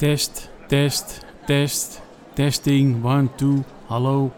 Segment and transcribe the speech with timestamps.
[0.00, 2.00] Test, test, test,
[2.32, 4.32] testing, one, two, hallo.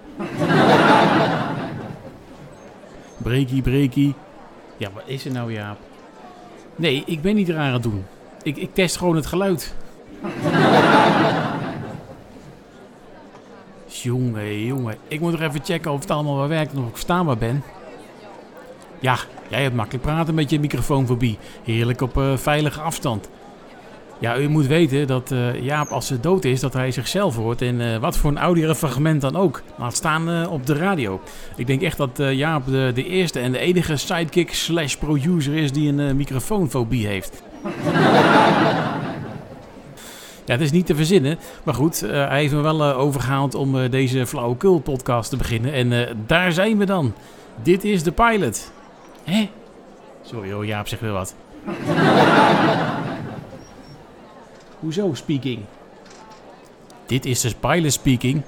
[3.22, 4.14] breakie, breakie.
[4.76, 5.78] Ja, wat is er nou, Jaap?
[6.76, 8.04] Nee, ik ben niet raar aan het doen.
[8.42, 9.74] Ik, ik test gewoon het geluid.
[13.86, 14.96] jongen, jongen.
[15.08, 17.62] Ik moet nog even checken of het allemaal wel werkt en of ik verstaanbaar ben.
[19.00, 19.16] Ja,
[19.48, 21.38] jij hebt makkelijk praten met je microfoonfobie.
[21.64, 23.28] Heerlijk op eh, veilige afstand.
[24.22, 27.62] Ja, u moet weten dat eh, Jaap als ze dood is, dat hij zichzelf hoort.
[27.62, 29.62] En eh, wat voor een audiofragment dan ook.
[29.76, 31.20] Laat staan eh, op de radio.
[31.56, 35.72] Ik denk echt dat Jaap de, de eerste en de enige sidekick slash producer is
[35.72, 37.42] die een microfoonfobie heeft.
[40.44, 41.38] Ja, het is niet te verzinnen.
[41.62, 45.72] Maar goed, hij heeft me wel eh, overgehaald om deze flauwekul podcast te beginnen.
[45.72, 47.14] En daar zijn we dan.
[47.62, 48.72] Dit is de pilot.
[49.24, 49.50] Hè?
[50.22, 51.34] Sorry hoor, Jaap zegt weer wat.
[54.82, 55.58] Hoezo speaking?
[57.06, 58.42] Dit is dus pilot speaking.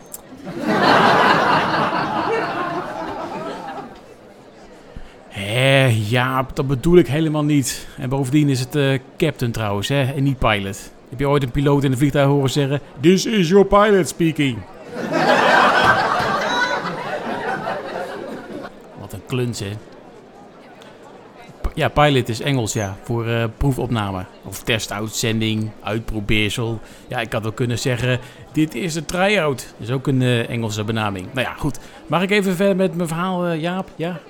[5.29, 7.87] Hé, Jaap, dat bedoel ik helemaal niet.
[7.99, 10.93] En bovendien is het eh, captain trouwens, hè, en niet pilot.
[11.09, 12.81] Heb je ooit een piloot in een vliegtuig horen zeggen...
[13.01, 14.59] This is your pilot speaking.
[19.01, 19.71] Wat een kluns, hè.
[21.75, 22.97] Ja, pilot is Engels, ja.
[23.03, 24.25] Voor eh, proefopname.
[24.45, 26.81] Of testuitzending, uitprobeersel.
[27.09, 28.19] Ja, ik had wel kunnen zeggen...
[28.53, 29.75] Dit is de try-out.
[29.79, 31.27] Dat is ook een eh, Engelse benaming.
[31.33, 31.79] Nou ja, goed.
[32.07, 33.89] Mag ik even verder met mijn verhaal, eh, Jaap?
[33.97, 34.21] Ja?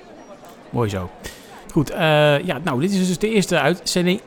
[0.69, 1.09] Mooi zo.
[1.71, 1.87] Goed,
[2.45, 4.21] ja, nou, dit is dus de eerste uitzending.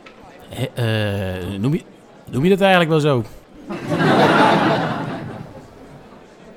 [1.58, 1.82] Noem, je,
[2.30, 3.24] noem je dat eigenlijk wel zo?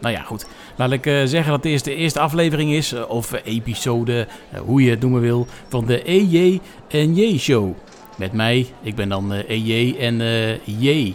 [0.02, 0.46] nou ja, goed.
[0.76, 4.28] Laat ik eh, zeggen dat dit de eerste aflevering is, eh, of eh, episode,
[4.66, 7.76] hoe je het noemen wil, van de EJ en J Show.
[8.22, 11.14] Met mij, ik ben dan EJ en eh, J.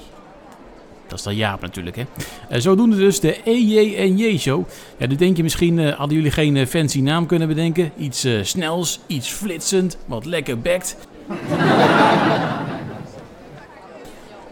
[1.08, 2.02] Dat is dan Jaap natuurlijk, hè.
[2.48, 4.68] Eh, zodoende dus de EJ en J Show.
[4.98, 7.92] Ja, nu denk je misschien, hadden jullie geen fancy naam kunnen bedenken?
[7.98, 10.96] Iets snels, iets flitsend, wat lekker bekt.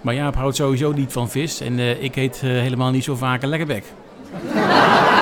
[0.03, 3.49] maar Jaap houdt sowieso niet van vis en ik heet helemaal niet zo vaak een
[3.49, 3.85] lekker bek.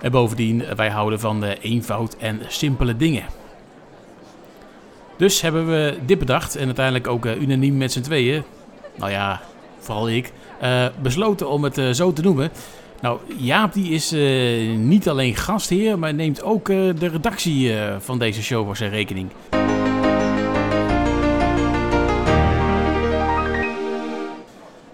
[0.00, 3.24] En bovendien, eh, wij houden van eh, eenvoud en simpele dingen.
[5.16, 8.42] Dus hebben we dit bedacht en uiteindelijk ook eh, unaniem met z'n tweeën,
[8.96, 9.40] nou ja,
[9.78, 10.32] vooral ik,
[11.02, 12.50] besloten om het zo te noemen.
[13.00, 14.10] Nou, Jaap die is
[14.76, 19.30] niet alleen gastheer, maar neemt ook de redactie van deze show voor zijn rekening.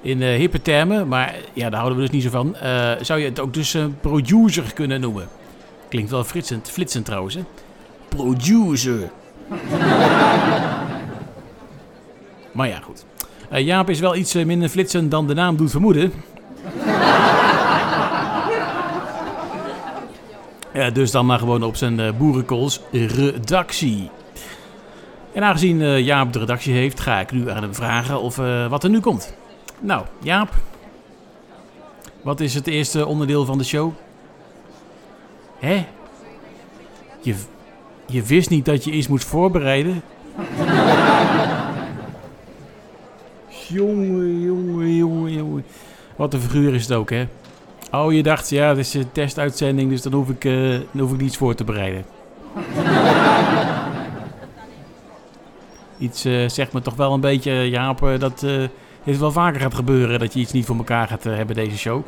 [0.00, 3.20] In eh, hippe termen, maar ja, daar houden we dus niet zo van, eh, zou
[3.20, 5.28] je het ook dus een producer kunnen noemen.
[5.88, 7.40] Klinkt wel flitsend, flitsend trouwens, hè?
[8.08, 9.10] Producer.
[12.52, 13.04] maar ja, goed.
[13.50, 16.12] Eh, Jaap is wel iets eh, minder flitsend dan de naam doet vermoeden.
[20.72, 24.10] Ja, dus dan maar gewoon op zijn boerenkools redactie.
[25.32, 28.36] En aangezien Jaap de redactie heeft, ga ik nu aan hem vragen of
[28.68, 29.34] wat er nu komt.
[29.80, 30.54] Nou, Jaap.
[32.22, 33.92] Wat is het eerste onderdeel van de show?
[35.58, 35.86] Hè?
[37.20, 37.34] Je,
[38.06, 40.02] je wist niet dat je iets moest voorbereiden?
[43.68, 45.64] jongen, jongen, jongen, jongen.
[46.16, 47.26] Wat een figuur is het ook, hè?
[47.90, 51.12] Oh, je dacht, ja, het is een testuitzending, dus dan hoef ik, uh, dan hoef
[51.12, 52.04] ik niets voor te bereiden.
[55.98, 58.14] iets uh, zegt me toch wel een beetje, Jaap, uh,
[59.12, 62.02] het wel vaker gaat gebeuren dat je iets niet voor elkaar gaat hebben deze show.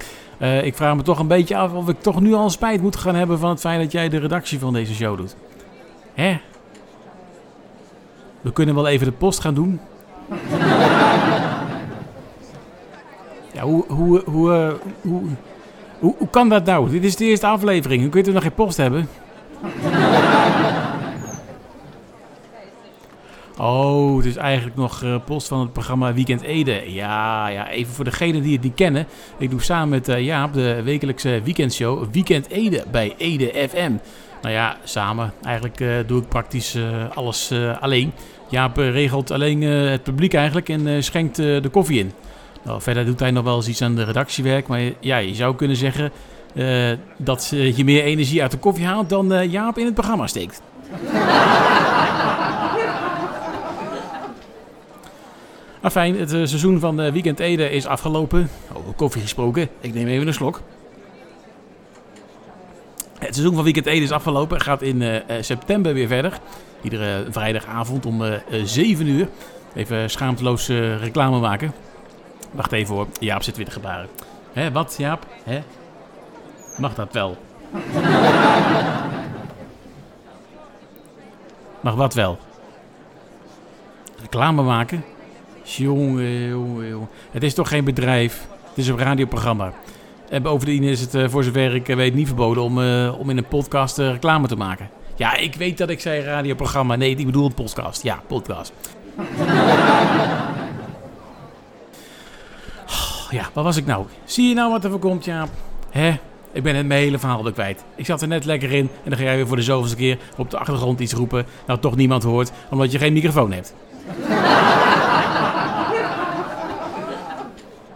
[0.63, 3.15] ik vraag me toch een beetje af of ik toch nu al spijt moet gaan
[3.15, 5.37] hebben van het feit dat jij de redactie van deze show doet.
[6.15, 6.41] Hè?
[8.41, 9.81] We kunnen wel even de post gaan doen.
[13.55, 15.23] ja, hoe, hoe, hoe, hoe,
[15.99, 16.91] hoe, hoe kan dat nou?
[16.91, 18.03] Dit is de eerste aflevering.
[18.03, 19.09] Hoe kun je nog geen post hebben?
[23.61, 26.93] Oh, het is eigenlijk nog uh, post van het programma Weekend Ede.
[26.93, 29.07] Ja, ja, even voor degenen die het niet kennen.
[29.39, 33.93] Ik doe samen met uh, Jaap de wekelijkse weekendshow Weekend Ede bij Ede FM.
[34.43, 35.33] Nou ja, samen.
[35.43, 36.77] Eigenlijk uh, doe ik praktisch
[37.15, 38.13] alles alleen.
[38.49, 42.13] Jaap regelt alleen het publiek eigenlijk en schenkt de koffie in.
[42.63, 44.67] Nou, verder doet hij nog wel eens iets aan de redactiewerk.
[44.67, 46.13] Maar ja, je zou kunnen zeggen
[47.17, 50.63] dat je meer energie uit de koffie haalt dan Jaap in het programma steekt.
[55.81, 58.51] Afijn, het uh, seizoen van Weekend Ede is afgelopen.
[58.73, 60.61] Over koffie gesproken, ik neem even een slok.
[63.19, 64.61] Het seizoen van Weekend 1 is afgelopen.
[64.61, 66.39] Gaat in uh, september weer verder.
[66.83, 68.33] Iedere vrijdagavond om uh,
[68.65, 69.29] 7 uur.
[69.75, 70.69] Even schaamteloos
[71.01, 71.73] reclame maken.
[72.51, 73.07] Wacht even hoor.
[73.21, 74.09] Jaap zit weer te gebaren.
[74.53, 75.27] Hé, wat Jaap?
[75.45, 75.63] Hè?
[76.77, 77.37] Mag dat wel?
[81.81, 82.39] Mag wat wel?
[84.21, 85.05] Reclame maken?
[85.77, 87.09] Jongen.
[87.31, 88.47] Het is toch geen bedrijf?
[88.69, 89.73] Het is een radioprogramma.
[90.29, 93.37] En bovendien is het uh, voor zover ik weet niet verboden om, uh, om in
[93.37, 94.91] een podcast reclame te maken.
[95.17, 96.97] Ja, ik weet dat ik zei radioprogramma.
[96.97, 98.03] Nee, ik bedoel een podcast.
[98.03, 98.73] Ja, podcast.
[102.87, 104.07] oh, ja, wat was ik nou?
[104.25, 105.49] Zie je nou wat er voor komt, Jaap?
[105.91, 106.19] Hè?
[106.53, 107.85] Ik ben het mijn hele verhaal weer kwijt.
[107.97, 110.19] Ik zat er net lekker in en dan ga jij weer voor de zoveelste keer
[110.37, 111.47] op de achtergrond iets roepen.
[111.67, 113.75] Nou, toch niemand hoort, omdat je geen microfoon hebt.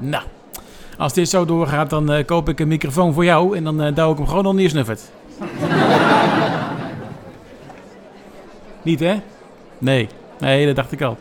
[0.02, 0.25] Nou,
[0.99, 3.94] als dit zo doorgaat, dan uh, koop ik een microfoon voor jou en dan uh,
[3.94, 5.10] douw ik hem gewoon onder je snuffert.
[8.82, 9.20] niet hè?
[9.78, 10.08] Nee,
[10.38, 11.19] nee, dat dacht ik al.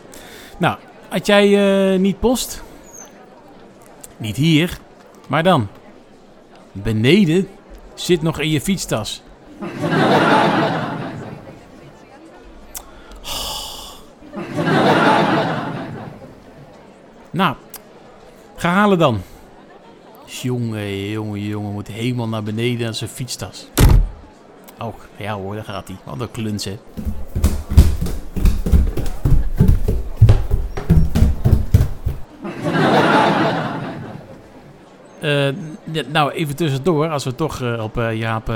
[0.57, 0.77] Nou,
[1.09, 1.47] had jij
[1.93, 2.63] uh, niet post?
[4.17, 4.77] Niet hier,
[5.27, 5.67] maar dan?
[6.71, 7.47] Beneden
[7.93, 9.21] zit nog in je fietstas.
[17.31, 17.55] nou,
[18.61, 19.21] ga halen dan.
[20.25, 23.67] Jongen, jongen, jongen, moet helemaal naar beneden aan zijn fietstas.
[24.79, 25.97] Oh, ja hoor, daar gaat hij.
[26.03, 26.77] Wat een kluns, hè.
[35.23, 35.49] Uh,
[36.07, 38.51] nou, even tussendoor, als we toch uh, op uh, Jaap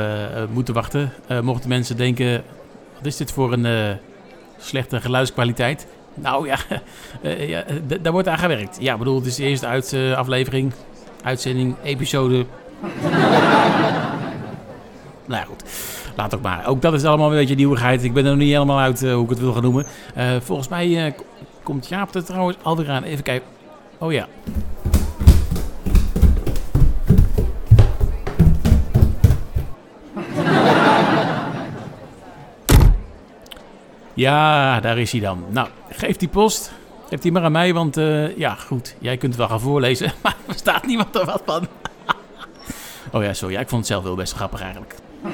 [0.54, 1.14] moeten wachten.
[1.42, 2.44] mochten mensen denken,
[2.98, 3.98] wat is dit voor een
[4.58, 5.88] slechte geluidskwaliteit?
[6.16, 6.58] Nou ja,
[7.54, 7.64] ja
[8.02, 8.78] daar wordt aan gewerkt.
[8.80, 10.74] Ja, bedoel, het is de eerste uit, aflevering,
[11.24, 12.36] uitzending, episode.
[15.26, 15.64] nou ja, goed.
[16.16, 16.68] Laat ook maar.
[16.68, 18.04] Ook dat is allemaal een beetje nieuwigheid.
[18.04, 19.86] Ik ben er nog niet helemaal uit hoe ik het wil gaan noemen.
[20.42, 21.16] volgens mij
[21.64, 23.04] komt Jaap er trouwens alweer aan.
[23.04, 23.48] Even kijken.
[23.98, 24.28] Oh ja.
[34.16, 35.44] Ja, daar is hij dan.
[35.50, 36.72] Nou, geef die post.
[37.10, 38.96] Geef die maar aan mij, want uh, ja, goed.
[39.00, 41.68] Jij kunt het wel gaan voorlezen, maar er staat niemand er wat van.
[43.14, 43.54] oh ja, sorry.
[43.54, 44.96] Ja, ik vond het zelf wel best grappig eigenlijk.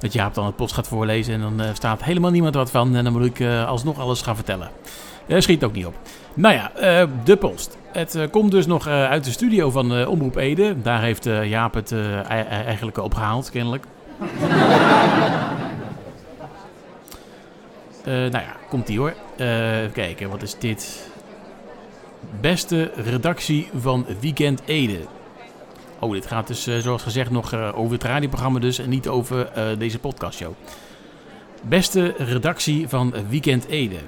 [0.00, 2.96] dat Jaap dan het post gaat voorlezen en dan uh, staat helemaal niemand wat van.
[2.96, 4.70] En dan moet ik uh, alsnog alles gaan vertellen.
[5.28, 5.94] Schiet ook niet op.
[6.34, 6.70] Nou ja,
[7.24, 7.76] de post.
[7.92, 10.82] Het komt dus nog uit de studio van Omroep Ede.
[10.82, 11.94] Daar heeft Jaap het
[12.66, 13.86] eigenlijk opgehaald, kennelijk.
[18.00, 19.14] Uh, nou ja, komt die hoor.
[19.36, 21.10] Uh, even kijken, wat is dit?
[22.40, 25.00] Beste redactie van Weekend Ede.
[25.98, 29.50] Oh, dit gaat dus uh, zoals gezegd nog over het radioprogramma dus en niet over
[29.78, 30.52] deze podcastshow.
[31.62, 33.98] Beste redactie van Weekend Ede.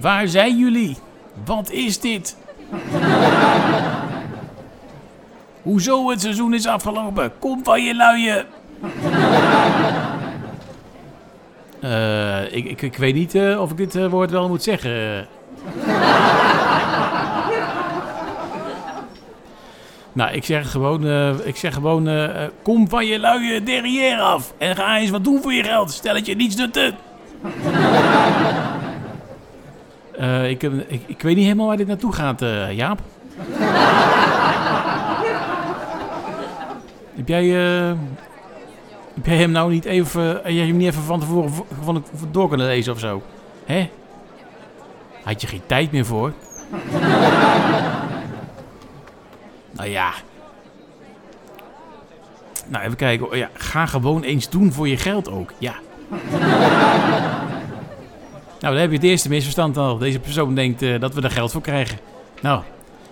[0.00, 0.96] Waar zijn jullie?
[1.44, 2.36] Wat is dit?
[5.62, 7.32] Hoezo het seizoen is afgelopen?
[7.38, 8.46] Kom van je luien!
[11.84, 14.92] Uh, ik, ik, ik, weet niet uh, of ik dit uh, woord wel moet zeggen.
[20.12, 21.06] nou, ik zeg gewoon,
[21.44, 22.08] ik zeg gewoon
[22.62, 25.90] kom van je luie derrière af en ga eens wat doen voor je geld.
[25.90, 26.76] Stel dat je niets doet.
[30.48, 32.40] ik, ik, ik weet niet helemaal waar dit naartoe gaat,
[32.70, 33.00] Jaap.
[37.16, 37.44] Heb jij,
[39.14, 41.52] heb jij hem nou niet even, uh, jij hem niet even van tevoren
[41.82, 43.22] van door kunnen lezen of zo?
[43.64, 43.90] Hè?
[45.24, 46.32] Had je geen tijd meer voor?
[49.76, 50.12] nou ja.
[52.66, 53.30] Nou, even kijken.
[53.30, 55.52] Oh, ja, ga gewoon eens doen voor je geld ook.
[55.58, 55.74] Ja.
[58.60, 59.98] nou, dan heb je het eerste misverstand al.
[59.98, 61.98] Deze persoon denkt uh, dat we er geld voor krijgen.
[62.40, 62.62] Nou,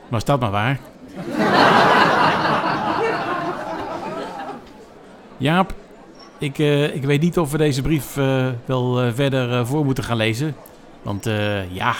[0.08, 0.78] was dat maar waar.
[5.36, 5.74] Jaap,
[6.40, 10.04] ik, uh, ik weet niet of we deze brief uh, wel uh, verder voor moeten
[10.04, 10.56] gaan lezen.
[11.02, 11.24] Want
[11.72, 11.94] ja,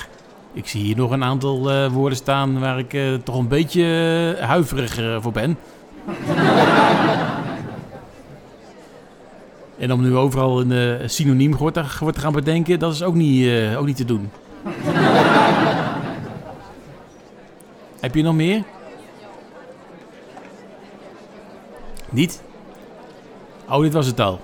[0.52, 3.85] ik zie hier nog een aantal woorden staan waar ik toch een beetje
[4.40, 5.59] huiverig voor ben.
[9.78, 13.87] en om nu overal een synoniem voor te gaan bedenken, dat is ook niet, ook
[13.87, 14.30] niet te doen.
[18.00, 18.62] Heb je nog meer?
[22.11, 22.42] Niet?
[23.71, 24.41] Oh, dit was het al.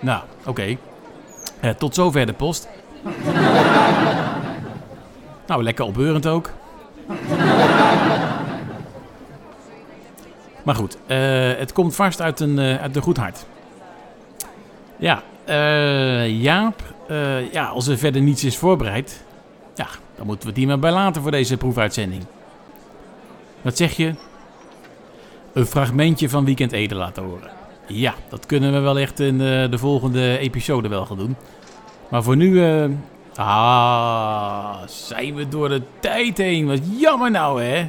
[0.00, 0.76] Nou, oké.
[1.64, 2.68] Uh, tot zover de post.
[5.46, 6.50] nou, lekker opbeurend ook.
[10.62, 10.96] Maar goed,
[11.58, 13.46] het komt vast uit een, uit een goed hart.
[14.96, 15.22] Ja,
[16.26, 16.82] Jaap,
[17.52, 19.24] ja, als er verder niets is voorbereid,
[19.74, 22.24] ja, dan moeten we hier maar bij laten voor deze proefuitzending.
[23.62, 24.14] Wat zeg je?
[25.52, 27.50] Een fragmentje van Weekend Ede laten horen.
[27.86, 31.36] Ja, dat kunnen we wel echt in de, de volgende episode wel gaan doen.
[32.08, 32.50] Maar voor nu...
[32.50, 32.84] Uh,
[33.36, 36.66] ah, zijn we door de tijd heen.
[36.66, 37.88] Wat jammer nou, hè?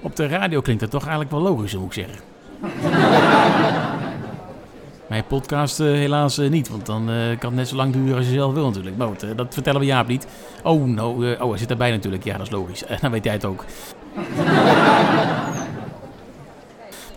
[0.00, 2.18] Op de radio klinkt dat toch eigenlijk wel logisch, moet ik zeggen.
[5.08, 7.04] Mijn podcast uh, helaas niet, want dan
[7.38, 8.96] kan het net zo lang duren als je zelf wil natuurlijk.
[8.96, 10.26] Maar goed, dat vertellen we Jaap niet.
[10.62, 12.24] Oh, nou, oh, hij zit erbij natuurlijk.
[12.24, 12.82] Ja, dat is logisch.
[13.00, 13.64] dan weet jij het ook.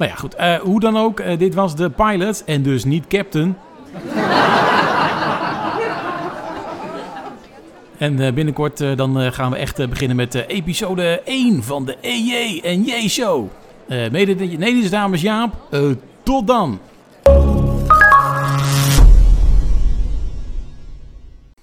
[0.02, 0.62] Nou ja, goed.
[0.62, 3.58] hoe dan ook, dit was de pilot en dus niet captain.
[7.98, 13.10] En binnenkort dan gaan we echt beginnen met episode 1 van de EJ en J
[13.10, 13.48] Show.
[13.88, 15.54] mede, dames Jaap,
[16.24, 16.80] tot dan!